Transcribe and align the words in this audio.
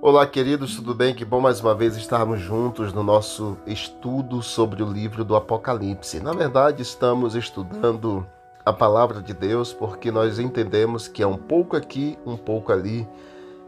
Olá, 0.00 0.24
queridos, 0.28 0.76
tudo 0.76 0.94
bem? 0.94 1.12
Que 1.12 1.24
bom 1.24 1.40
mais 1.40 1.60
uma 1.60 1.74
vez 1.74 1.96
estarmos 1.96 2.38
juntos 2.38 2.92
no 2.92 3.02
nosso 3.02 3.58
estudo 3.66 4.40
sobre 4.44 4.80
o 4.80 4.86
livro 4.86 5.24
do 5.24 5.34
Apocalipse. 5.34 6.20
Na 6.20 6.32
verdade, 6.32 6.82
estamos 6.82 7.34
estudando 7.34 8.24
a 8.64 8.72
palavra 8.72 9.20
de 9.20 9.34
Deus 9.34 9.72
porque 9.72 10.12
nós 10.12 10.38
entendemos 10.38 11.08
que 11.08 11.20
é 11.20 11.26
um 11.26 11.36
pouco 11.36 11.76
aqui, 11.76 12.16
um 12.24 12.36
pouco 12.36 12.70
ali. 12.70 13.08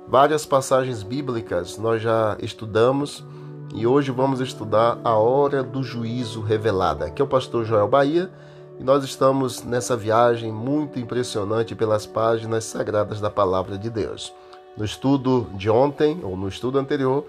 Várias 0.06 0.46
passagens 0.46 1.02
bíblicas 1.02 1.76
nós 1.76 2.00
já 2.00 2.36
estudamos 2.40 3.24
e 3.74 3.84
hoje 3.84 4.12
vamos 4.12 4.38
estudar 4.38 5.00
a 5.02 5.16
hora 5.16 5.64
do 5.64 5.82
juízo 5.82 6.42
revelada. 6.42 7.06
Aqui 7.06 7.20
é 7.20 7.24
o 7.24 7.28
pastor 7.28 7.64
Joel 7.64 7.88
Bahia 7.88 8.30
e 8.78 8.84
nós 8.84 9.02
estamos 9.02 9.64
nessa 9.64 9.96
viagem 9.96 10.52
muito 10.52 10.96
impressionante 10.96 11.74
pelas 11.74 12.06
páginas 12.06 12.62
sagradas 12.62 13.20
da 13.20 13.30
palavra 13.30 13.76
de 13.76 13.90
Deus. 13.90 14.32
No 14.80 14.86
estudo 14.86 15.46
de 15.56 15.68
ontem, 15.68 16.20
ou 16.22 16.34
no 16.34 16.48
estudo 16.48 16.78
anterior, 16.78 17.26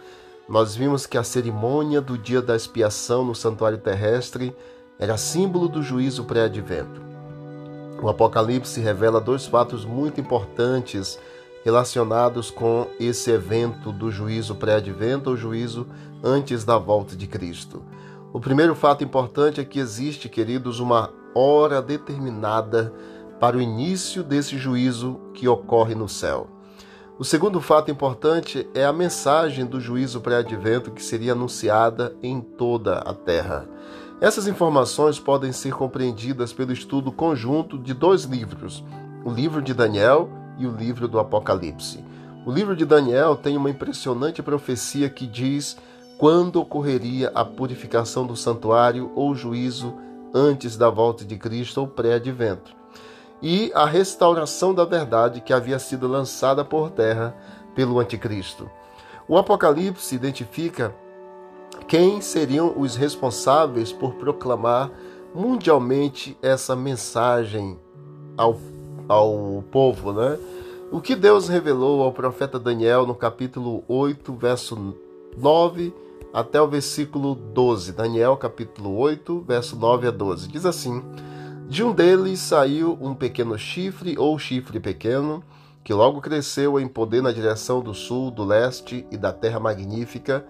nós 0.48 0.74
vimos 0.74 1.06
que 1.06 1.18
a 1.18 1.24
cerimônia 1.24 2.00
do 2.00 2.18
dia 2.18 2.42
da 2.42 2.56
expiação 2.56 3.26
no 3.26 3.36
santuário 3.36 3.78
terrestre 3.78 4.56
era 4.98 5.18
símbolo 5.18 5.68
do 5.68 5.84
juízo 5.84 6.24
pré-advento. 6.24 7.02
O 8.02 8.08
Apocalipse 8.08 8.80
revela 8.80 9.20
dois 9.20 9.48
fatos 9.48 9.84
muito 9.84 10.22
importantes 10.22 11.20
relacionados 11.66 12.50
com 12.50 12.88
esse 12.98 13.30
evento 13.32 13.92
do 13.92 14.10
juízo 14.10 14.56
pré-advento 14.56 15.30
ou 15.30 15.36
juízo 15.36 15.86
antes 16.24 16.64
da 16.64 16.78
volta 16.78 17.18
de 17.18 17.28
Cristo. 17.28 17.84
O 18.32 18.40
primeiro 18.40 18.76
fato 18.76 19.04
importante 19.04 19.60
é 19.60 19.66
que 19.66 19.78
existe, 19.78 20.30
queridos, 20.30 20.80
uma 20.80 21.12
hora 21.36 21.82
determinada 21.82 22.94
para 23.42 23.58
o 23.58 23.62
início 23.62 24.24
desse 24.24 24.58
juízo 24.58 25.20
que 25.34 25.50
ocorre 25.50 25.94
no 25.94 26.08
céu. 26.08 26.61
O 27.22 27.24
segundo 27.24 27.62
fato 27.62 27.92
importante 27.92 28.68
é 28.74 28.84
a 28.84 28.92
mensagem 28.92 29.64
do 29.64 29.80
juízo 29.80 30.22
pré-advento 30.22 30.90
que 30.90 31.04
seria 31.04 31.34
anunciada 31.34 32.16
em 32.24 32.42
toda 32.42 32.98
a 32.98 33.14
terra. 33.14 33.70
Essas 34.20 34.48
informações 34.48 35.20
podem 35.20 35.52
ser 35.52 35.72
compreendidas 35.72 36.52
pelo 36.52 36.74
estudo 36.74 37.12
conjunto 37.12 37.78
de 37.78 37.94
dois 37.94 38.24
livros, 38.24 38.84
o 39.24 39.30
livro 39.30 39.62
de 39.62 39.72
Daniel 39.72 40.32
e 40.58 40.66
o 40.66 40.76
livro 40.76 41.08
do 41.08 41.20
Apocalipse. 41.20 42.04
O 42.44 42.52
livro 42.52 42.76
de 42.76 42.86
Daniel 42.86 43.36
tem 43.36 43.56
uma 43.56 43.70
impressionante 43.70 44.42
profecia 44.42 45.08
que 45.08 45.28
diz 45.28 45.78
quando 46.18 46.56
ocorreria 46.56 47.32
a 47.36 47.46
purificação 47.46 48.26
do 48.26 48.36
santuário 48.36 49.12
ou 49.14 49.36
juízo 49.36 49.94
antes 50.34 50.76
da 50.76 50.90
volta 50.90 51.24
de 51.24 51.38
Cristo 51.38 51.82
ou 51.82 51.88
pré-advento 51.88 52.81
e 53.42 53.72
a 53.74 53.86
restauração 53.86 54.74
da 54.74 54.86
verdade 54.86 55.42
que 55.42 55.54
havia 55.54 55.80
sido 55.80 56.08
lançada 56.08 56.64
por 56.64 56.92
terra 56.92 57.36
pelo 57.74 58.00
Anticristo. 58.00 58.70
O 59.28 59.38
Apocalipse 59.38 60.14
identifica 60.14 60.94
quem 61.88 62.22
seriam 62.22 62.74
os 62.78 62.96
responsáveis 62.96 63.92
por 63.92 64.16
proclamar 64.16 64.92
mundialmente 65.34 66.38
essa 66.42 66.76
mensagem 66.76 67.80
ao, 68.38 68.60
ao 69.08 69.64
povo, 69.72 70.12
né? 70.14 70.38
O 70.92 71.00
que 71.00 71.16
Deus 71.16 71.48
revelou 71.48 72.04
ao 72.04 72.12
profeta 72.12 72.60
Daniel 72.60 73.08
no 73.08 73.16
capítulo 73.16 73.84
8, 73.88 74.34
verso 74.34 74.96
9 75.38 75.94
até 76.34 76.62
o 76.62 76.68
versículo 76.68 77.34
12. 77.34 77.94
Daniel, 77.94 78.36
capítulo 78.36 78.98
8, 78.98 79.46
verso 79.48 79.78
9 79.78 80.08
a 80.08 80.12
12. 80.12 80.50
Diz 80.50 80.66
assim: 80.66 81.02
de 81.72 81.86
um 81.86 81.94
deles 81.94 82.42
saiu 82.42 82.98
um 83.00 83.16
pequeno 83.16 83.58
chifre 83.58 84.18
ou 84.18 84.38
chifre 84.38 84.78
pequeno, 84.78 85.42
que 85.86 85.94
logo 85.94 86.20
cresceu 86.20 86.78
em 86.78 86.86
poder 86.86 87.24
na 87.24 87.32
direção 87.32 87.80
do 87.80 87.94
sul, 87.94 88.30
do 88.30 88.44
leste 88.44 89.08
e 89.10 89.16
da 89.16 89.32
terra 89.32 89.58
magnífica, 89.58 90.46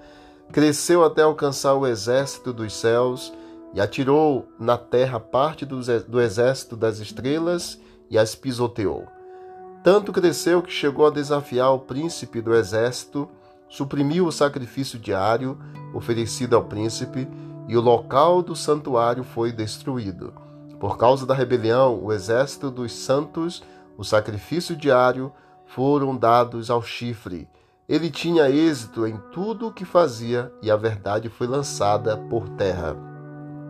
cresceu 0.52 1.05
até 1.05 1.21
alcançar 1.21 1.76
o 1.76 1.86
exército 1.86 2.52
dos 2.52 2.73
céus 2.73 3.31
e 3.71 3.80
atirou 3.80 4.48
na 4.60 4.80
terra 4.80 5.20
parte 5.20 5.64
do 5.64 6.20
exército 6.20 6.76
das 6.76 6.98
estrelas 6.98 7.80
e 8.10 8.17
as 8.17 8.33
pisoteou. 8.33 9.05
Tanto 9.83 10.11
cresceu 10.11 10.64
que 10.64 10.71
chegou 10.71 11.05
a 11.05 11.11
desafiar 11.11 11.71
o 11.71 11.77
príncipe 11.81 12.42
do 12.42 12.55
exército, 12.55 13.30
suprimiu 13.70 14.26
o 14.26 14.31
sacrifício 14.31 14.98
diário 14.98 15.55
oferecido 15.93 16.55
ao 16.55 16.64
príncipe 16.64 17.27
e 17.67 17.77
o 17.77 17.81
local 17.81 18.42
do 18.42 18.55
santuário 18.55 19.23
foi 19.23 19.52
destruído. 19.52 20.49
Por 20.81 20.97
causa 20.97 21.27
da 21.27 21.36
rebelião, 21.36 22.03
o 22.03 22.11
exército 22.11 22.71
dos 22.71 22.92
santos, 22.92 23.61
o 23.95 24.03
sacrifício 24.03 24.75
diário, 24.75 25.31
foram 25.64 26.17
dados 26.17 26.71
ao 26.71 26.81
chifre. 26.81 27.47
Ele 27.87 28.09
tinha 28.09 28.49
êxito 28.49 29.05
em 29.05 29.15
tudo 29.31 29.67
o 29.67 29.71
que 29.71 29.86
fazia 29.86 30.52
e 30.59 30.71
a 30.71 30.75
verdade 30.75 31.30
foi 31.30 31.45
lançada 31.45 32.17
por 32.17 32.49
terra. 32.49 32.97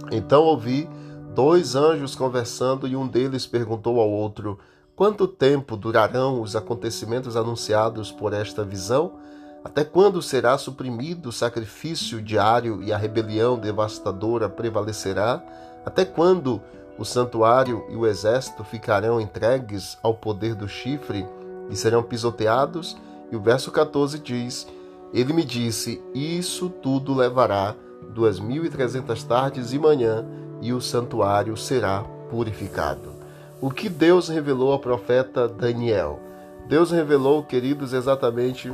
Então 0.09 0.43
ouvi 0.43 0.89
dois 1.35 1.75
anjos 1.75 2.15
conversando 2.15 2.87
e 2.87 2.95
um 2.95 3.05
deles 3.05 3.45
perguntou 3.45 3.99
ao 3.99 4.09
outro: 4.09 4.57
Quanto 4.95 5.27
tempo 5.27 5.75
durarão 5.75 6.41
os 6.41 6.55
acontecimentos 6.55 7.35
anunciados 7.35 8.09
por 8.09 8.31
esta 8.31 8.63
visão? 8.63 9.19
Até 9.65 9.83
quando 9.83 10.21
será 10.21 10.57
suprimido 10.57 11.27
o 11.27 11.33
sacrifício 11.33 12.21
diário 12.21 12.81
e 12.81 12.93
a 12.93 12.97
rebelião 12.97 13.59
devastadora 13.59 14.47
prevalecerá? 14.47 15.43
Até 15.85 16.05
quando 16.05 16.61
o 16.97 17.05
santuário 17.05 17.85
e 17.89 17.95
o 17.95 18.05
exército 18.05 18.63
ficarão 18.63 19.19
entregues 19.19 19.97
ao 20.03 20.13
poder 20.13 20.55
do 20.55 20.67
chifre 20.67 21.25
e 21.69 21.75
serão 21.75 22.03
pisoteados. 22.03 22.97
E 23.31 23.35
o 23.35 23.39
verso 23.39 23.71
14 23.71 24.19
diz: 24.19 24.67
Ele 25.13 25.33
me 25.33 25.43
disse: 25.43 26.01
Isso 26.13 26.69
tudo 26.69 27.13
levará 27.13 27.75
duas 28.13 28.39
mil 28.39 28.65
e 28.65 28.69
trezentas 28.69 29.23
tardes 29.23 29.73
e 29.73 29.79
manhã, 29.79 30.25
e 30.61 30.73
o 30.73 30.81
santuário 30.81 31.55
será 31.57 32.03
purificado. 32.29 33.11
O 33.59 33.69
que 33.69 33.89
Deus 33.89 34.27
revelou 34.27 34.71
ao 34.71 34.79
profeta 34.79 35.47
Daniel? 35.47 36.19
Deus 36.67 36.91
revelou, 36.91 37.43
queridos, 37.43 37.93
exatamente 37.93 38.71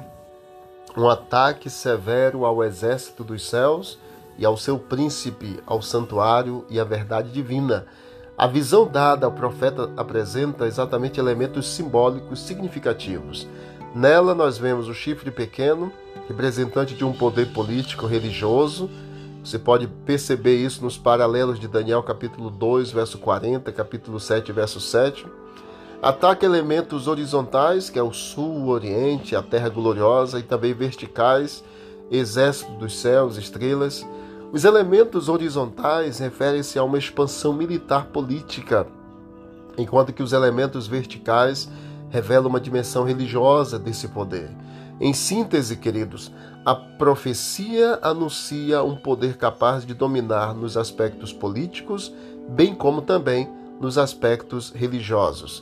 um 0.96 1.10
ataque 1.10 1.70
severo 1.70 2.46
ao 2.46 2.64
exército 2.64 3.24
dos 3.24 3.48
céus 3.48 4.00
e 4.38 4.46
ao 4.46 4.56
seu 4.58 4.78
príncipe, 4.80 5.60
ao 5.66 5.82
santuário 5.82 6.66
e 6.70 6.80
à 6.80 6.84
verdade 6.84 7.32
divina. 7.32 7.86
A 8.38 8.46
visão 8.46 8.86
dada 8.86 9.26
ao 9.26 9.32
profeta 9.32 9.90
apresenta 9.98 10.68
exatamente 10.68 11.20
elementos 11.20 11.74
simbólicos 11.74 12.40
significativos. 12.40 13.48
Nela 13.96 14.36
nós 14.36 14.60
vemos 14.60 14.88
o 14.88 14.94
chifre 14.94 15.32
pequeno, 15.32 15.92
representante 16.28 16.94
de 16.94 17.04
um 17.04 17.12
poder 17.12 17.52
político 17.52 18.06
religioso. 18.06 18.92
Você 19.44 19.58
pode 19.58 19.88
perceber 19.88 20.56
isso 20.56 20.84
nos 20.84 21.00
paralelos 21.00 21.60
de 21.60 21.68
Daniel 21.68 22.04
capítulo 22.04 22.52
2, 22.52 22.92
verso 22.92 23.18
40, 23.18 23.72
capítulo 23.72 24.20
7, 24.20 24.52
verso 24.52 24.80
7. 24.80 25.26
Ataca 26.00 26.46
elementos 26.46 27.08
horizontais, 27.08 27.90
que 27.90 27.98
é 27.98 28.04
o 28.04 28.14
sul, 28.14 28.52
o 28.52 28.68
oriente, 28.68 29.36
a 29.36 29.42
terra 29.42 29.68
gloriosa, 29.68 30.38
e 30.38 30.44
também 30.44 30.76
verticais, 30.76 31.64
exército 32.12 32.72
dos 32.74 33.00
céus, 33.00 33.36
estrelas. 33.36 34.06
Os 34.52 34.64
elementos 34.64 35.28
horizontais 35.28 36.20
referem-se 36.20 36.80
a 36.80 36.84
uma 36.84 36.98
expansão 36.98 37.52
militar 37.52 38.06
política, 38.06 38.88
enquanto 39.78 40.14
que 40.14 40.24
os 40.24 40.32
elementos 40.32 40.88
verticais 40.88 41.70
revelam 42.10 42.48
uma 42.48 42.60
dimensão 42.60 43.04
religiosa 43.04 43.78
desse 43.78 44.08
poder. 44.08 44.50
Em 45.02 45.14
síntese, 45.14 45.76
queridos, 45.76 46.32
a 46.66 46.74
profecia 46.74 48.00
anuncia 48.02 48.82
um 48.84 48.96
poder 48.96 49.36
capaz 49.36 49.86
de 49.86 49.94
dominar 49.94 50.54
nos 50.54 50.78
aspectos 50.78 51.34
políticos, 51.34 52.12
bem 52.48 52.74
como 52.74 53.02
também 53.02 53.50
nos 53.82 53.98
aspectos 53.98 54.72
religiosos. 54.72 55.62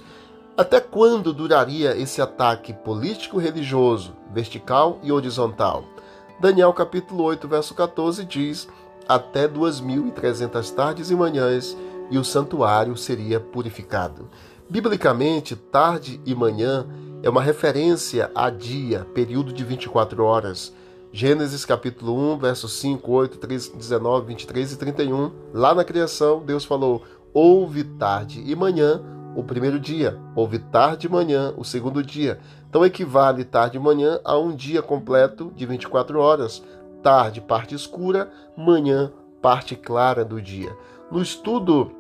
Até 0.56 0.80
quando 0.80 1.34
duraria 1.34 1.98
esse 1.98 2.22
ataque 2.22 2.72
político-religioso, 2.72 4.14
vertical 4.32 5.00
e 5.02 5.12
horizontal? 5.12 5.95
Daniel 6.40 6.74
capítulo 6.74 7.24
8, 7.24 7.48
verso 7.48 7.74
14 7.74 8.26
diz: 8.26 8.68
Até 9.08 9.48
duas 9.48 9.80
mil 9.80 10.08
e 10.08 10.12
trezentas 10.12 10.70
tardes 10.70 11.10
e 11.10 11.16
manhãs, 11.16 11.78
e 12.12 12.18
o 12.18 12.26
santuário 12.26 12.96
seria 12.98 13.40
purificado. 13.40 14.30
Biblicamente, 14.70 15.56
tarde 15.56 16.20
e 16.26 16.36
manhã 16.36 16.86
é 17.24 17.30
uma 17.30 17.42
referência 17.42 18.30
a 18.36 18.50
dia, 18.50 19.08
período 19.14 19.54
de 19.54 19.64
24 19.64 20.24
horas. 20.24 20.74
Gênesis 21.12 21.64
capítulo 21.64 22.34
1, 22.34 22.40
versos 22.40 22.74
5, 22.74 23.10
8, 23.10 23.38
13, 23.38 23.78
19, 23.78 24.28
23 24.28 24.74
e 24.74 24.78
31. 24.78 25.32
Lá 25.54 25.74
na 25.74 25.86
criação, 25.86 26.44
Deus 26.44 26.66
falou: 26.66 27.04
Houve 27.34 27.86
tarde 27.86 28.44
e 28.46 28.54
manhã 28.56 29.02
o 29.36 29.44
primeiro 29.44 29.80
dia, 29.80 30.18
houve 30.34 30.60
tarde 30.60 31.08
e 31.08 31.10
manhã 31.10 31.54
o 31.58 31.64
segundo 31.64 32.02
dia. 32.02 32.40
Então 32.70 32.86
equivale 32.86 33.44
tarde 33.44 33.78
e 33.78 33.80
manhã 33.80 34.20
a 34.24 34.38
um 34.38 34.56
dia 34.56 34.82
completo 34.82 35.52
de 35.56 35.66
24 35.66 36.20
horas. 36.20 36.64
Tarde, 37.04 37.42
parte 37.42 37.76
escura, 37.76 38.32
manhã, 38.58 39.12
parte 39.42 39.76
clara 39.76 40.24
do 40.24 40.42
dia. 40.42 40.76
No 41.12 41.22
estudo 41.22 41.92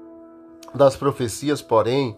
das 0.74 0.96
profecias, 0.96 1.62
porém, 1.62 2.18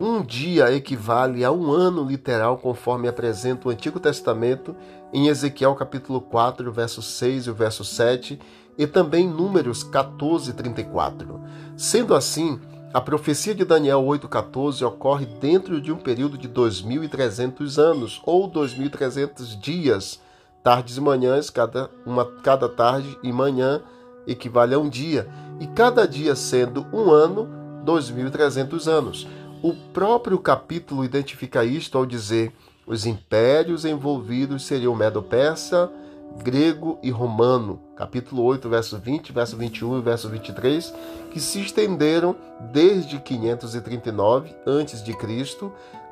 um 0.00 0.22
dia 0.22 0.72
equivale 0.72 1.44
a 1.44 1.50
um 1.50 1.72
ano 1.72 2.04
literal, 2.04 2.58
conforme 2.58 3.08
apresenta 3.08 3.66
o 3.66 3.70
Antigo 3.70 3.98
Testamento 3.98 4.76
em 5.12 5.26
Ezequiel 5.26 5.74
capítulo 5.74 6.20
4, 6.20 6.70
verso 6.70 7.02
6 7.02 7.48
e 7.48 7.52
verso 7.52 7.84
7, 7.84 8.38
e 8.76 8.86
também 8.86 9.26
Números 9.26 9.82
14, 9.82 10.52
34. 10.52 11.40
Sendo 11.76 12.14
assim, 12.14 12.60
a 12.92 13.02
profecia 13.02 13.54
de 13.54 13.66
Daniel 13.66 14.02
8,14 14.02 14.86
ocorre 14.86 15.26
dentro 15.26 15.78
de 15.78 15.92
um 15.92 15.96
período 15.98 16.38
de 16.38 16.48
2.300 16.48 17.78
anos, 17.78 18.22
ou 18.24 18.50
2.300 18.50 19.60
dias, 19.60 20.20
tardes 20.62 20.96
e 20.96 21.00
manhãs, 21.00 21.50
cada, 21.50 21.90
uma, 22.06 22.24
cada 22.24 22.66
tarde 22.66 23.18
e 23.22 23.30
manhã 23.30 23.82
equivale 24.26 24.74
a 24.74 24.78
um 24.78 24.88
dia, 24.88 25.28
e 25.60 25.66
cada 25.66 26.08
dia 26.08 26.34
sendo 26.34 26.86
um 26.90 27.10
ano, 27.10 27.46
2.300 27.84 28.86
anos. 28.86 29.28
O 29.62 29.74
próprio 29.92 30.38
capítulo 30.38 31.04
identifica 31.04 31.64
isto 31.64 31.98
ao 31.98 32.06
dizer: 32.06 32.52
os 32.86 33.04
impérios 33.04 33.84
envolvidos 33.84 34.64
seriam 34.64 34.94
Medo-Persa, 34.94 35.90
grego 36.42 36.98
e 37.02 37.10
romano, 37.10 37.80
capítulo 37.96 38.42
8, 38.44 38.68
verso 38.68 38.98
20, 38.98 39.32
verso 39.32 39.56
21 39.56 39.98
e 39.98 40.02
verso 40.02 40.28
23, 40.28 40.94
que 41.30 41.40
se 41.40 41.60
estenderam 41.60 42.36
desde 42.72 43.18
539 43.18 44.54
a.C. 44.66 45.70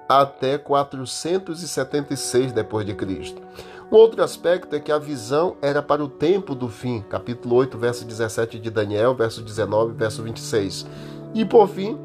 até 0.08 0.58
476 0.58 2.52
depois 2.52 2.86
de 2.86 2.94
Cristo. 2.94 3.42
Um 3.90 3.96
outro 3.96 4.22
aspecto 4.22 4.74
é 4.74 4.80
que 4.80 4.90
a 4.90 4.98
visão 4.98 5.56
era 5.62 5.80
para 5.80 6.02
o 6.02 6.08
tempo 6.08 6.56
do 6.56 6.68
fim, 6.68 7.04
capítulo 7.08 7.54
8, 7.54 7.78
verso 7.78 8.04
17 8.04 8.58
de 8.58 8.68
Daniel, 8.68 9.14
verso 9.14 9.42
19, 9.42 9.92
verso 9.92 10.24
26. 10.24 10.86
E 11.32 11.44
por 11.44 11.68
fim, 11.68 11.96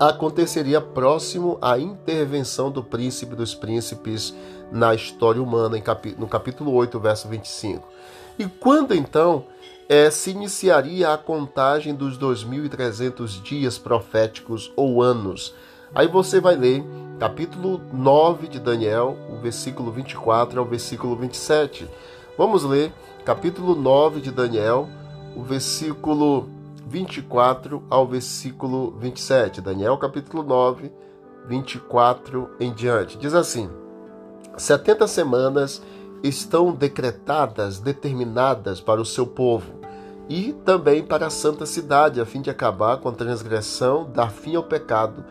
aconteceria 0.00 0.80
próximo 0.80 1.58
à 1.60 1.78
intervenção 1.78 2.70
do 2.70 2.82
príncipe 2.82 3.34
dos 3.34 3.54
príncipes 3.54 4.34
na 4.70 4.94
história 4.94 5.42
humana, 5.42 5.76
no 6.16 6.28
capítulo 6.28 6.72
8, 6.72 7.00
verso 7.00 7.28
25. 7.28 7.86
E 8.38 8.46
quando 8.46 8.94
então 8.94 9.44
é, 9.88 10.10
se 10.10 10.30
iniciaria 10.30 11.12
a 11.12 11.18
contagem 11.18 11.94
dos 11.94 12.18
2.300 12.18 13.42
dias 13.42 13.78
proféticos 13.78 14.72
ou 14.76 15.02
anos? 15.02 15.54
Aí 15.94 16.06
você 16.06 16.40
vai 16.40 16.54
ler 16.54 16.84
capítulo 17.18 17.80
9 17.92 18.46
de 18.46 18.60
Daniel, 18.60 19.16
o 19.30 19.36
versículo 19.38 19.90
24 19.90 20.60
ao 20.60 20.66
versículo 20.66 21.16
27. 21.16 21.88
Vamos 22.36 22.62
ler 22.62 22.92
capítulo 23.24 23.74
9 23.74 24.20
de 24.20 24.30
Daniel, 24.30 24.88
o 25.34 25.42
versículo 25.42 26.57
24 26.88 27.84
ao 27.90 28.06
versículo 28.06 28.92
27. 28.98 29.60
Daniel, 29.60 29.98
capítulo 29.98 30.42
9, 30.42 30.90
24 31.46 32.48
em 32.58 32.72
diante. 32.72 33.18
Diz 33.18 33.34
assim: 33.34 33.68
70 34.56 35.06
semanas 35.06 35.82
estão 36.22 36.72
decretadas, 36.72 37.78
determinadas 37.78 38.80
para 38.80 39.02
o 39.02 39.04
seu 39.04 39.26
povo 39.26 39.70
e 40.30 40.54
também 40.64 41.02
para 41.02 41.26
a 41.26 41.30
santa 41.30 41.66
cidade, 41.66 42.20
a 42.20 42.26
fim 42.26 42.40
de 42.40 42.48
acabar 42.48 42.96
com 42.96 43.10
a 43.10 43.12
transgressão, 43.12 44.10
dar 44.10 44.30
fim 44.30 44.56
ao 44.56 44.62
pecado, 44.62 45.24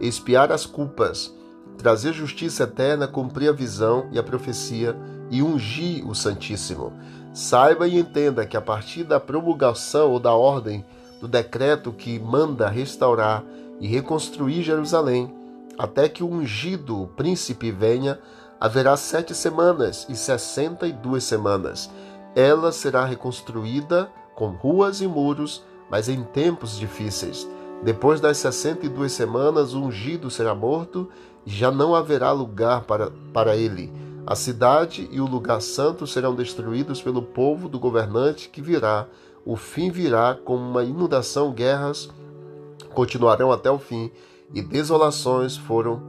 expiar 0.00 0.50
as 0.50 0.66
culpas, 0.66 1.32
trazer 1.78 2.12
justiça 2.12 2.64
eterna, 2.64 3.06
cumprir 3.06 3.48
a 3.48 3.52
visão 3.52 4.08
e 4.10 4.18
a 4.18 4.22
profecia 4.22 4.96
e 5.30 5.42
ungir 5.42 6.08
o 6.08 6.14
Santíssimo. 6.14 6.92
Saiba 7.32 7.86
e 7.86 7.98
entenda 7.98 8.44
que 8.44 8.56
a 8.56 8.60
partir 8.60 9.04
da 9.04 9.18
promulgação 9.18 10.10
ou 10.10 10.20
da 10.20 10.34
ordem 10.34 10.84
do 11.24 11.28
decreto 11.28 11.90
que 11.90 12.18
manda 12.18 12.68
restaurar 12.68 13.42
e 13.80 13.86
reconstruir 13.86 14.62
Jerusalém, 14.62 15.34
até 15.78 16.06
que 16.06 16.22
o 16.22 16.30
ungido 16.30 17.08
príncipe 17.16 17.70
venha, 17.70 18.18
haverá 18.60 18.94
sete 18.94 19.34
semanas 19.34 20.06
e 20.10 20.14
sessenta 20.14 20.86
e 20.86 20.92
duas 20.92 21.24
semanas. 21.24 21.90
Ela 22.36 22.70
será 22.72 23.06
reconstruída 23.06 24.10
com 24.34 24.48
ruas 24.48 25.00
e 25.00 25.06
muros, 25.06 25.64
mas 25.90 26.10
em 26.10 26.22
tempos 26.24 26.78
difíceis. 26.78 27.48
Depois 27.82 28.20
das 28.20 28.36
sessenta 28.36 28.84
e 28.84 28.90
duas 28.90 29.12
semanas, 29.12 29.72
o 29.72 29.80
ungido 29.80 30.30
será 30.30 30.54
morto 30.54 31.08
e 31.46 31.50
já 31.50 31.70
não 31.70 31.94
haverá 31.94 32.32
lugar 32.32 32.82
para, 32.82 33.10
para 33.32 33.56
ele. 33.56 33.90
A 34.26 34.36
cidade 34.36 35.08
e 35.10 35.22
o 35.22 35.26
lugar 35.26 35.62
santo 35.62 36.06
serão 36.06 36.34
destruídos 36.34 37.00
pelo 37.00 37.22
povo 37.22 37.66
do 37.66 37.78
governante 37.78 38.50
que 38.50 38.60
virá 38.60 39.06
o 39.44 39.56
fim 39.56 39.90
virá 39.90 40.34
como 40.34 40.62
uma 40.62 40.84
inundação, 40.84 41.52
guerras 41.52 42.08
continuarão 42.94 43.52
até 43.52 43.70
o 43.70 43.78
fim 43.78 44.10
e 44.54 44.62
desolações 44.62 45.56
foram 45.56 46.00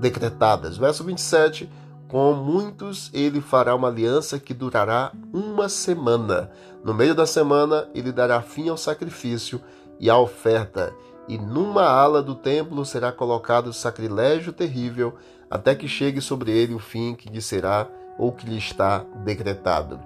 decretadas. 0.00 0.76
Verso 0.76 1.04
27. 1.04 1.70
Com 2.08 2.32
muitos 2.32 3.08
ele 3.14 3.40
fará 3.40 3.74
uma 3.74 3.86
aliança 3.86 4.38
que 4.38 4.52
durará 4.52 5.12
uma 5.32 5.68
semana. 5.68 6.50
No 6.82 6.92
meio 6.92 7.14
da 7.14 7.24
semana 7.24 7.88
ele 7.94 8.10
dará 8.10 8.42
fim 8.42 8.68
ao 8.68 8.76
sacrifício 8.76 9.60
e 10.00 10.10
à 10.10 10.18
oferta, 10.18 10.92
e 11.28 11.38
numa 11.38 11.84
ala 11.84 12.22
do 12.22 12.34
templo 12.34 12.84
será 12.84 13.12
colocado 13.12 13.72
sacrilégio 13.72 14.52
terrível, 14.52 15.14
até 15.48 15.74
que 15.74 15.86
chegue 15.86 16.20
sobre 16.20 16.50
ele 16.50 16.74
o 16.74 16.78
fim 16.78 17.14
que 17.14 17.28
lhe 17.28 17.42
será 17.42 17.86
ou 18.18 18.32
que 18.32 18.48
lhe 18.48 18.56
está 18.56 19.04
decretado. 19.24 20.00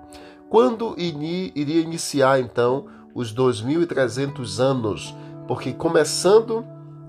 Quando 0.49 0.95
iria 0.99 1.81
iniciar 1.81 2.41
então 2.41 2.87
os 3.15 3.35
2.300 3.35 4.61
anos? 4.61 5.15
Porque 5.47 5.73
começando 5.73 6.65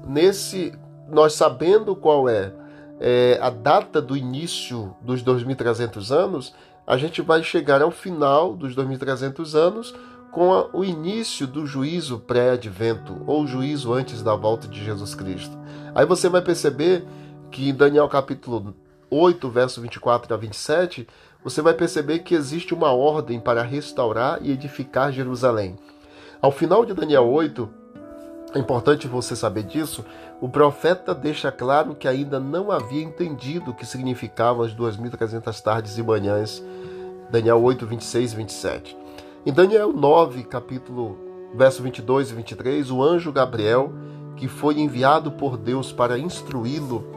nesse, 0.08 0.74
nós 1.10 1.34
sabendo 1.34 1.96
qual 1.96 2.28
é, 2.28 2.54
é 3.00 3.40
a 3.42 3.50
data 3.50 4.02
do 4.02 4.16
início 4.16 4.96
dos 5.02 5.24
2.300 5.24 6.12
anos, 6.12 6.54
a 6.88 6.98
gente 6.98 7.22
vai 7.22 7.44
chegar 7.44 7.82
ao 7.82 7.92
final 7.92 8.56
dos 8.56 8.76
2.300 8.76 9.56
anos 9.56 9.94
com 10.32 10.54
a, 10.54 10.70
o 10.74 10.84
início 10.84 11.48
do 11.48 11.66
juízo 11.66 12.20
pré-advento, 12.20 13.22
ou 13.26 13.48
juízo 13.48 13.94
antes 13.94 14.22
da 14.22 14.36
volta 14.36 14.68
de 14.68 14.84
Jesus 14.84 15.16
Cristo. 15.16 15.58
Aí 15.94 16.06
você 16.06 16.28
vai 16.28 16.42
perceber 16.42 17.06
que 17.50 17.70
em 17.70 17.74
Daniel 17.74 18.10
capítulo 18.10 18.76
8, 19.10 19.50
verso 19.50 19.82
24 19.82 20.34
a 20.34 20.38
27, 20.38 21.08
você 21.46 21.62
vai 21.62 21.76
perceber 21.76 22.20
que 22.20 22.34
existe 22.34 22.74
uma 22.74 22.92
ordem 22.92 23.40
para 23.40 23.62
restaurar 23.62 24.40
e 24.42 24.52
edificar 24.52 25.12
Jerusalém. 25.12 25.76
Ao 26.42 26.52
final 26.52 26.84
de 26.84 26.92
Daniel 26.92 27.30
8, 27.30 27.70
é 28.56 28.58
importante 28.58 29.08
você 29.08 29.36
saber 29.36 29.62
disso, 29.62 30.04
o 30.42 30.50
profeta 30.50 31.14
deixa 31.14 31.52
claro 31.52 31.94
que 31.94 32.08
ainda 32.08 32.40
não 32.40 32.72
havia 32.72 33.04
entendido 33.04 33.70
o 33.70 33.74
que 33.76 33.86
significavam 33.86 34.66
as 34.66 34.74
2.300 34.74 35.62
tardes 35.62 36.00
e 36.00 36.04
manhãs. 36.04 36.64
Daniel 37.30 37.62
8, 37.62 37.86
26 37.86 38.34
e 38.34 38.36
27. 38.36 38.98
Em 39.46 39.54
Daniel 39.54 39.94
9, 39.94 40.46
capítulo, 40.46 41.16
verso 41.54 41.84
22 41.84 42.32
e 42.32 42.34
23, 42.34 42.90
o 42.90 43.04
anjo 43.04 43.32
Gabriel, 43.32 43.94
que 44.36 44.48
foi 44.48 44.80
enviado 44.80 45.32
por 45.32 45.58
Deus 45.58 45.92
para 45.92 46.18
instruí-lo 46.18 47.14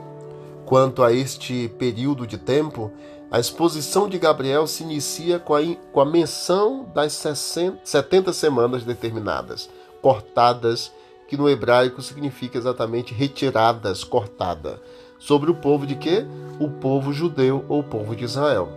quanto 0.67 1.03
a 1.03 1.11
este 1.11 1.67
período 1.79 2.27
de 2.27 2.37
tempo, 2.37 2.93
a 3.31 3.39
exposição 3.39 4.09
de 4.09 4.19
Gabriel 4.19 4.67
se 4.67 4.83
inicia 4.83 5.39
com 5.39 5.55
a, 5.55 5.61
com 5.93 6.01
a 6.01 6.05
menção 6.05 6.87
das 6.95 7.13
60, 7.13 7.81
70 7.85 8.33
semanas 8.33 8.85
determinadas, 8.85 9.69
cortadas, 10.01 10.91
que 11.29 11.37
no 11.37 11.49
hebraico 11.49 12.01
significa 12.01 12.57
exatamente 12.57 13.13
retiradas, 13.13 14.03
cortada, 14.03 14.81
sobre 15.19 15.51
o 15.51 15.55
povo 15.55 15.87
de 15.87 15.95
quê? 15.95 16.25
O 16.59 16.71
povo 16.71 17.13
judeu 17.13 17.65
ou 17.69 17.81
o 17.81 17.85
povo 17.85 18.17
de 18.17 18.25
Israel. 18.25 18.71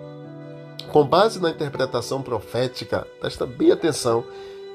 Com 0.91 1.05
base 1.05 1.39
na 1.39 1.49
interpretação 1.49 2.21
profética, 2.21 3.07
presta 3.21 3.45
bem 3.45 3.71
atenção, 3.71 4.25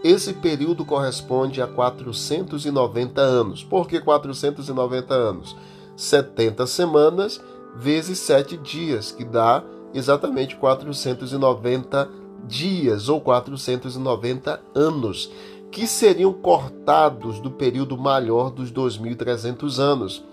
esse 0.02 0.32
período 0.32 0.86
corresponde 0.86 1.60
a 1.60 1.66
490 1.66 3.20
anos. 3.20 3.62
Por 3.62 3.86
que 3.86 4.00
490 4.00 5.12
anos? 5.12 5.54
70 5.96 6.66
semanas 6.66 7.42
vezes 7.78 8.18
7 8.20 8.56
dias, 8.56 9.12
que 9.12 9.24
dá 9.24 9.62
exatamente 9.92 10.56
490 10.56 12.08
dias 12.46 13.08
ou 13.08 13.20
490 13.20 14.60
anos, 14.74 15.30
que 15.70 15.86
seriam 15.86 16.32
cortados 16.32 17.40
do 17.40 17.50
período 17.50 17.96
maior 17.96 18.50
dos 18.50 18.70
2300 18.70 19.80
anos 19.80 20.24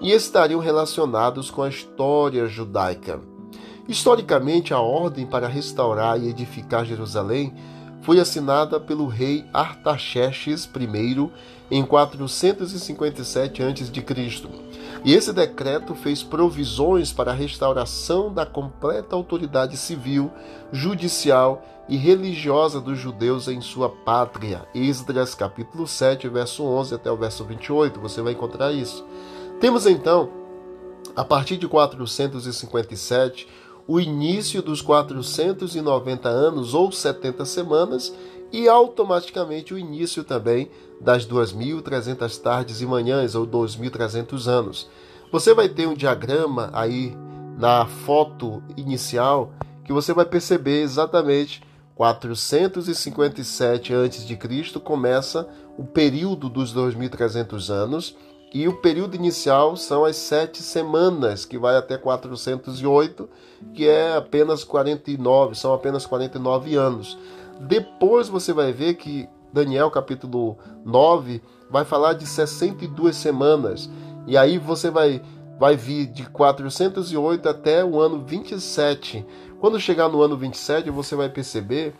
e 0.00 0.12
estariam 0.12 0.60
relacionados 0.60 1.50
com 1.50 1.62
a 1.62 1.68
história 1.68 2.46
judaica. 2.46 3.20
Historicamente, 3.88 4.72
a 4.72 4.80
ordem 4.80 5.26
para 5.26 5.48
restaurar 5.48 6.20
e 6.20 6.28
edificar 6.28 6.84
Jerusalém 6.84 7.54
foi 8.02 8.18
assinada 8.20 8.78
pelo 8.78 9.06
rei 9.06 9.44
Artaxerxes 9.52 10.68
I 10.74 11.30
em 11.70 11.84
457 11.84 13.62
a.C. 13.62 14.48
E 15.04 15.14
esse 15.14 15.32
decreto 15.32 15.94
fez 15.94 16.22
provisões 16.22 17.12
para 17.12 17.30
a 17.30 17.34
restauração 17.34 18.32
da 18.32 18.44
completa 18.44 19.16
autoridade 19.16 19.76
civil, 19.76 20.30
judicial 20.70 21.64
e 21.88 21.96
religiosa 21.96 22.80
dos 22.80 22.98
judeus 22.98 23.48
em 23.48 23.60
sua 23.60 23.88
pátria. 23.88 24.66
Esdras 24.74 25.34
capítulo 25.34 25.86
7, 25.86 26.28
verso 26.28 26.64
11 26.64 26.94
até 26.94 27.10
o 27.10 27.16
verso 27.16 27.44
28, 27.44 27.98
você 28.00 28.20
vai 28.20 28.32
encontrar 28.32 28.72
isso. 28.72 29.04
Temos 29.60 29.86
então, 29.86 30.30
a 31.16 31.24
partir 31.24 31.56
de 31.56 31.66
457, 31.66 33.48
o 33.86 34.00
início 34.00 34.62
dos 34.62 34.80
490 34.80 36.28
anos 36.28 36.74
ou 36.74 36.92
70 36.92 37.44
semanas 37.44 38.14
e 38.52 38.68
automaticamente 38.68 39.72
o 39.72 39.78
início 39.78 40.22
também 40.22 40.70
das 41.00 41.26
2.300 41.26 42.40
tardes 42.40 42.80
e 42.80 42.86
manhãs 42.86 43.34
ou 43.34 43.46
2.300 43.46 44.46
anos. 44.46 44.88
Você 45.32 45.54
vai 45.54 45.68
ter 45.68 45.88
um 45.88 45.94
diagrama 45.94 46.70
aí 46.72 47.16
na 47.58 47.86
foto 47.86 48.62
inicial 48.76 49.52
que 49.84 49.92
você 49.92 50.12
vai 50.12 50.24
perceber 50.24 50.82
exatamente 50.82 51.62
457 51.94 53.94
a.C. 53.94 54.80
começa 54.80 55.48
o 55.76 55.84
período 55.84 56.48
dos 56.48 56.74
2.300 56.74 57.70
anos 57.70 58.16
e 58.54 58.68
o 58.68 58.74
período 58.74 59.16
inicial 59.16 59.76
são 59.76 60.04
as 60.04 60.16
sete 60.16 60.62
semanas, 60.62 61.46
que 61.46 61.56
vai 61.56 61.74
até 61.76 61.96
408, 61.96 63.28
que 63.72 63.88
é 63.88 64.14
apenas 64.14 64.62
49, 64.62 65.54
são 65.54 65.72
apenas 65.72 66.04
49 66.04 66.76
anos. 66.76 67.16
Depois 67.60 68.28
você 68.28 68.52
vai 68.52 68.70
ver 68.70 68.94
que 68.94 69.26
Daniel 69.52 69.90
capítulo 69.90 70.58
9 70.84 71.40
vai 71.70 71.84
falar 71.84 72.12
de 72.12 72.26
62 72.26 73.16
semanas. 73.16 73.88
E 74.26 74.36
aí 74.36 74.58
você 74.58 74.90
vai 74.90 75.22
vai 75.58 75.76
vir 75.76 76.06
de 76.06 76.28
408 76.28 77.48
até 77.48 77.84
o 77.84 78.00
ano 78.00 78.18
27. 78.18 79.24
Quando 79.60 79.78
chegar 79.78 80.08
no 80.08 80.20
ano 80.20 80.36
27, 80.36 80.90
você 80.90 81.14
vai 81.14 81.28
perceber 81.28 81.94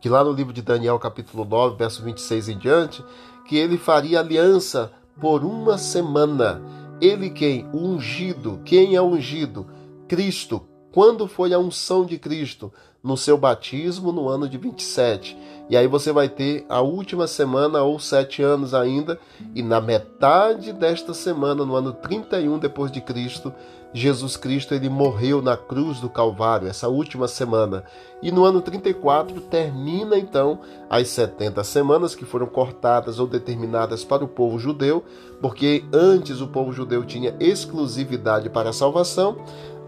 que 0.00 0.08
lá 0.08 0.24
no 0.24 0.32
livro 0.32 0.52
de 0.52 0.62
Daniel, 0.62 0.98
capítulo 0.98 1.44
9, 1.44 1.76
verso 1.76 2.02
26 2.02 2.48
em 2.48 2.58
diante, 2.58 3.04
que 3.46 3.56
ele 3.56 3.76
faria 3.76 4.20
aliança 4.20 4.90
por 5.20 5.44
uma 5.44 5.76
semana. 5.76 6.62
Ele 7.00 7.30
quem? 7.30 7.66
O 7.72 7.78
ungido. 7.78 8.60
Quem 8.64 8.96
é 8.96 9.02
ungido? 9.02 9.66
Cristo. 10.08 10.66
Quando 10.92 11.28
foi 11.28 11.52
a 11.52 11.58
unção 11.58 12.04
de 12.04 12.18
Cristo? 12.18 12.72
No 13.02 13.16
seu 13.16 13.38
batismo 13.38 14.12
no 14.12 14.28
ano 14.28 14.48
de 14.48 14.58
27. 14.58 15.36
E 15.70 15.76
aí 15.76 15.86
você 15.86 16.12
vai 16.12 16.28
ter 16.28 16.66
a 16.68 16.80
última 16.80 17.26
semana 17.26 17.80
ou 17.82 17.98
sete 17.98 18.42
anos 18.42 18.74
ainda, 18.74 19.18
e 19.54 19.62
na 19.62 19.80
metade 19.80 20.72
desta 20.72 21.14
semana, 21.14 21.64
no 21.64 21.76
ano 21.76 21.92
31 21.92 22.58
depois 22.58 22.90
de 22.90 23.00
Cristo, 23.00 23.54
Jesus 23.92 24.36
Cristo 24.36 24.74
ele 24.74 24.88
morreu 24.88 25.42
na 25.42 25.56
cruz 25.56 26.00
do 26.00 26.08
Calvário, 26.08 26.68
essa 26.68 26.88
última 26.88 27.26
semana. 27.26 27.84
E 28.22 28.30
no 28.30 28.44
ano 28.44 28.60
34 28.60 29.40
termina 29.42 30.18
então 30.18 30.60
as 30.88 31.08
70 31.08 31.62
semanas 31.64 32.14
que 32.14 32.24
foram 32.24 32.46
cortadas 32.46 33.18
ou 33.18 33.26
determinadas 33.26 34.04
para 34.04 34.24
o 34.24 34.28
povo 34.28 34.58
judeu, 34.58 35.04
porque 35.40 35.84
antes 35.92 36.40
o 36.40 36.48
povo 36.48 36.72
judeu 36.72 37.04
tinha 37.04 37.34
exclusividade 37.40 38.48
para 38.50 38.70
a 38.70 38.74
salvação. 38.74 39.38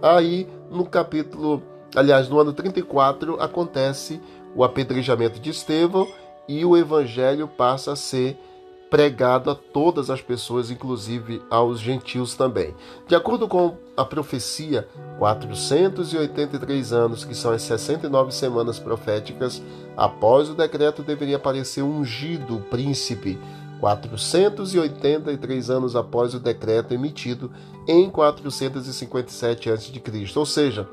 Aí 0.01 0.49
no 0.71 0.85
capítulo, 0.85 1.63
aliás, 1.95 2.29
no 2.29 2.39
ano 2.39 2.53
34 2.53 3.41
acontece 3.41 4.21
o 4.55 4.65
apedrejamento 4.65 5.41
de 5.41 5.51
Estevão 5.51 6.07
e 6.49 6.65
o 6.65 6.77
evangelho 6.77 7.49
passa 7.49 7.93
a 7.93 7.97
ser 7.97 8.39
pregado 8.93 9.51
a 9.51 9.55
todas 9.55 10.11
as 10.11 10.21
pessoas, 10.21 10.71
inclusive 10.71 11.41
aos 11.49 11.81
gentios 11.81 12.35
também. 12.35 12.75
De 13.09 13.15
acordo 13.15 13.49
com 13.49 13.75
a 13.97 14.05
profecia, 14.05 14.87
483 15.19 16.93
anos, 16.93 17.25
que 17.25 17.35
são 17.35 17.53
as 17.53 17.63
69 17.63 18.35
semanas 18.35 18.79
proféticas, 18.79 19.63
após 19.97 20.51
o 20.51 20.55
decreto 20.55 21.03
deveria 21.03 21.37
aparecer 21.37 21.83
ungido 21.83 22.63
príncipe. 22.69 23.39
483 23.81 25.71
anos 25.71 25.97
após 25.97 26.35
o 26.35 26.39
decreto 26.39 26.93
emitido 26.93 27.51
em 27.89 28.11
457 28.11 29.71
a.C., 29.71 30.03
ou 30.37 30.47
seja, 30.47 30.87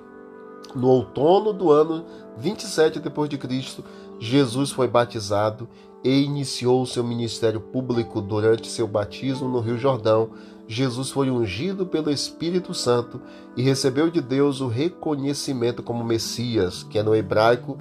no 0.75 0.88
outono 0.88 1.51
do 1.51 1.72
ano 1.72 2.06
27 2.38 3.00
depois 3.00 3.30
de 3.30 3.38
Cristo, 3.38 3.84
Jesus 4.20 4.72
foi 4.72 4.88
batizado 4.88 5.68
e 6.04 6.22
iniciou 6.22 6.86
seu 6.86 7.04
ministério 7.04 7.60
público 7.60 8.22
durante 8.22 8.70
seu 8.70 8.88
batismo 8.88 9.48
no 9.50 9.60
Rio 9.60 9.78
Jordão. 9.78 10.32
Jesus 10.68 11.10
foi 11.10 11.30
ungido 11.30 11.86
pelo 11.86 12.12
Espírito 12.12 12.74
Santo 12.74 13.22
e 13.58 13.62
recebeu 13.62 14.10
de 14.10 14.22
Deus 14.22 14.62
o 14.62 14.68
reconhecimento 14.68 15.82
como 15.82 16.04
Messias, 16.04 16.84
que 16.84 17.00
é 17.00 17.04
no 17.04 17.16
hebraico 17.16 17.78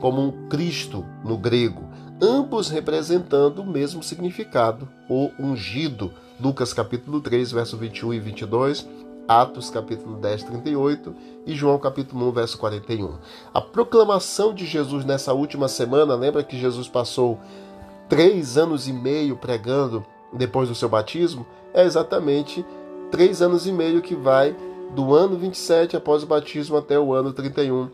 como 0.00 0.32
Cristo 0.48 1.06
no 1.24 1.38
grego, 1.38 1.88
ambos 2.20 2.68
representando 2.68 3.60
o 3.60 3.66
mesmo 3.66 4.02
significado, 4.02 4.88
o 5.08 5.30
ungido. 5.38 6.12
Lucas 6.40 6.72
capítulo 6.72 7.20
3, 7.20 7.52
verso 7.52 7.76
21 7.76 8.14
e 8.14 8.18
22 8.18 8.88
Atos 9.26 9.70
capítulo 9.70 10.16
10, 10.16 10.44
38 10.44 11.14
e 11.46 11.54
João 11.54 11.78
capítulo 11.78 12.28
1, 12.28 12.32
verso 12.32 12.58
41. 12.58 13.14
A 13.54 13.60
proclamação 13.60 14.54
de 14.54 14.66
Jesus 14.66 15.04
nessa 15.04 15.32
última 15.32 15.68
semana, 15.68 16.14
lembra 16.14 16.42
que 16.42 16.58
Jesus 16.58 16.88
passou 16.88 17.38
três 18.08 18.58
anos 18.58 18.88
e 18.88 18.92
meio 18.92 19.36
pregando 19.36 20.04
depois 20.32 20.68
do 20.68 20.74
seu 20.74 20.88
batismo? 20.88 21.46
É 21.72 21.84
exatamente 21.84 22.64
três 23.10 23.40
anos 23.40 23.66
e 23.66 23.72
meio 23.72 24.02
que 24.02 24.14
vai 24.14 24.56
do 24.94 25.14
ano 25.14 25.36
27 25.36 25.96
após 25.96 26.22
o 26.22 26.26
batismo 26.26 26.76
até 26.76 26.98
o 26.98 27.14
ano 27.14 27.32
31. 27.32 27.88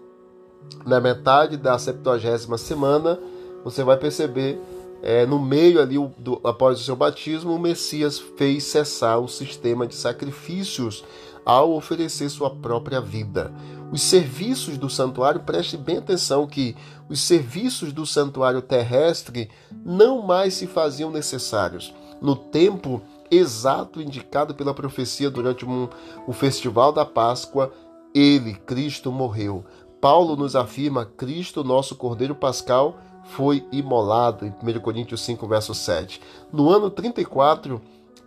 Na 0.84 1.00
metade 1.00 1.56
da 1.56 1.78
70 1.78 2.58
semana, 2.58 3.18
você 3.64 3.84
vai 3.84 3.96
perceber 3.96 4.60
é, 5.02 5.24
no 5.26 5.38
meio 5.38 5.80
ali 5.80 5.96
do, 6.18 6.40
após 6.44 6.80
o 6.80 6.84
seu 6.84 6.96
batismo, 6.96 7.54
o 7.54 7.58
Messias 7.58 8.18
fez 8.18 8.64
cessar 8.64 9.18
o 9.18 9.28
sistema 9.28 9.86
de 9.86 9.94
sacrifícios 9.94 11.04
ao 11.44 11.72
oferecer 11.72 12.28
sua 12.28 12.50
própria 12.50 13.00
vida. 13.00 13.52
Os 13.90 14.02
serviços 14.02 14.76
do 14.76 14.90
santuário, 14.90 15.40
preste 15.40 15.76
bem 15.76 15.96
atenção 15.96 16.46
que 16.46 16.76
os 17.08 17.20
serviços 17.20 17.92
do 17.92 18.04
santuário 18.04 18.60
terrestre 18.60 19.48
não 19.84 20.20
mais 20.20 20.54
se 20.54 20.66
faziam 20.66 21.10
necessários. 21.10 21.94
No 22.20 22.36
tempo 22.36 23.00
exato 23.30 24.00
indicado 24.02 24.54
pela 24.54 24.74
profecia 24.74 25.30
durante 25.30 25.64
um, 25.64 25.88
o 26.26 26.32
festival 26.32 26.92
da 26.92 27.04
Páscoa, 27.04 27.72
ele, 28.14 28.54
Cristo, 28.54 29.10
morreu. 29.10 29.64
Paulo 30.00 30.36
nos 30.36 30.54
afirma: 30.54 31.06
Cristo, 31.06 31.64
nosso 31.64 31.96
Cordeiro 31.96 32.34
Pascal, 32.34 32.98
foi 33.28 33.66
imolado, 33.70 34.46
em 34.46 34.50
1 34.50 34.80
Coríntios 34.80 35.20
5, 35.22 35.46
verso 35.46 35.74
7. 35.74 36.20
No 36.52 36.70
ano 36.70 36.90
34, 36.90 37.80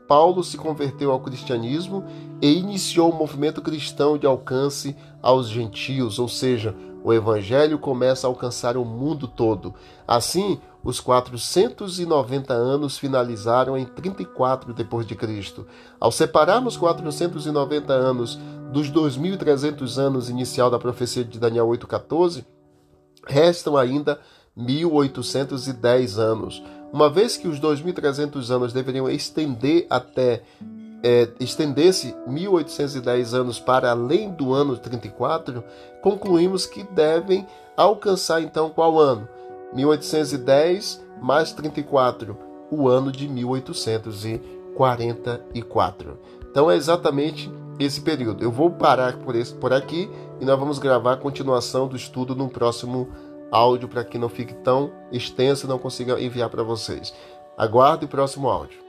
Paulo 0.08 0.44
se 0.44 0.58
converteu 0.58 1.12
ao 1.12 1.20
cristianismo 1.20 2.04
e 2.42 2.54
iniciou 2.54 3.12
o 3.12 3.16
movimento 3.16 3.62
cristão 3.62 4.18
de 4.18 4.26
alcance 4.26 4.96
aos 5.22 5.48
gentios, 5.48 6.20
ou 6.20 6.28
seja, 6.28 6.76
o 7.04 7.12
evangelho 7.14 7.80
começa 7.80 8.28
a 8.28 8.30
alcançar 8.30 8.78
o 8.78 8.86
mundo 8.86 9.28
todo. 9.28 9.74
Assim, 10.08 10.60
os 10.84 11.00
490 11.00 12.54
anos 12.54 12.98
finalizaram 12.98 13.78
em 13.78 13.86
34 13.86 14.74
depois 14.74 15.06
de 15.06 15.16
Cristo. 15.16 15.66
Ao 16.00 16.12
separarmos 16.12 16.78
490 16.78 17.94
anos 17.94 18.40
dos 18.72 18.90
2300 18.90 19.98
anos 19.98 20.30
inicial 20.30 20.70
da 20.70 20.78
profecia 20.78 21.24
de 21.24 21.40
Daniel 21.40 21.68
8:14, 21.68 22.46
restam 23.28 23.78
ainda 23.78 24.20
1810 24.56 26.20
anos. 26.20 26.62
Uma 26.92 27.10
vez 27.10 27.38
que 27.38 27.48
os 27.48 27.60
2300 27.60 28.52
anos 28.52 28.74
deveriam 28.74 29.10
estender 29.10 29.88
até 29.90 30.44
é, 31.04 31.28
estender-se 31.40 32.16
1810 32.28 33.34
anos 33.34 33.60
para 33.60 33.90
além 33.92 34.30
do 34.30 34.54
ano 34.54 34.78
34, 34.78 35.64
concluímos 36.02 36.66
que 36.66 36.84
devem 36.84 37.46
alcançar 37.76 38.42
então 38.42 38.70
qual 38.70 38.98
ano? 39.00 39.28
1810 39.74 41.04
mais 41.22 41.52
34, 41.54 42.38
o 42.70 42.88
ano 42.88 43.12
de 43.12 43.28
1844. 43.28 46.20
Então 46.50 46.70
é 46.70 46.76
exatamente 46.76 47.52
esse 47.80 48.02
período. 48.02 48.44
Eu 48.44 48.52
vou 48.52 48.70
parar 48.70 49.18
por, 49.18 49.36
esse, 49.36 49.52
por 49.54 49.74
aqui 49.74 50.12
e 50.40 50.46
nós 50.46 50.60
vamos 50.60 50.78
gravar 50.78 51.14
a 51.14 51.18
continuação 51.18 51.88
do 51.88 51.96
estudo 51.96 52.36
no 52.36 52.48
próximo 52.50 53.10
áudio 53.52 53.88
para 53.88 54.04
que 54.04 54.18
não 54.18 54.30
fique 54.30 54.54
tão 54.54 54.92
extenso 55.12 55.66
e 55.66 55.70
não 55.70 55.78
consiga 55.78 56.20
enviar 56.20 56.50
para 56.50 56.64
vocês. 56.64 57.14
Aguarde 57.58 58.06
o 58.06 58.08
próximo 58.08 58.50
áudio. 58.50 58.81